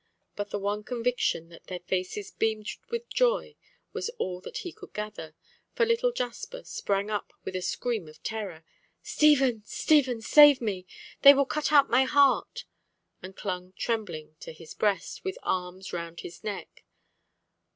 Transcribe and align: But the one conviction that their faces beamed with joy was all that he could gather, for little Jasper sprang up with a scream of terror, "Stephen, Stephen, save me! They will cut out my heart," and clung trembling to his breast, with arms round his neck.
But 0.35 0.49
the 0.49 0.57
one 0.57 0.83
conviction 0.83 1.49
that 1.49 1.65
their 1.65 1.81
faces 1.81 2.31
beamed 2.31 2.71
with 2.89 3.07
joy 3.07 3.55
was 3.93 4.09
all 4.17 4.41
that 4.41 4.57
he 4.65 4.71
could 4.73 4.93
gather, 4.93 5.35
for 5.75 5.85
little 5.85 6.11
Jasper 6.11 6.63
sprang 6.63 7.11
up 7.11 7.31
with 7.43 7.55
a 7.55 7.61
scream 7.61 8.07
of 8.07 8.23
terror, 8.23 8.63
"Stephen, 9.03 9.61
Stephen, 9.63 10.19
save 10.19 10.59
me! 10.59 10.87
They 11.21 11.35
will 11.35 11.45
cut 11.45 11.71
out 11.71 11.91
my 11.91 12.05
heart," 12.05 12.65
and 13.21 13.35
clung 13.37 13.73
trembling 13.77 14.35
to 14.39 14.53
his 14.53 14.73
breast, 14.73 15.23
with 15.23 15.37
arms 15.43 15.93
round 15.93 16.21
his 16.21 16.43
neck. 16.43 16.83